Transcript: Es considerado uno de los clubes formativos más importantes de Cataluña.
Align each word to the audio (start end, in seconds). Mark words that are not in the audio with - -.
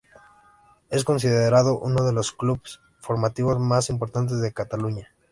Es 0.89 1.03
considerado 1.03 1.77
uno 1.77 2.03
de 2.03 2.11
los 2.11 2.31
clubes 2.31 2.79
formativos 2.97 3.59
más 3.59 3.91
importantes 3.91 4.41
de 4.41 4.51
Cataluña. 4.51 5.09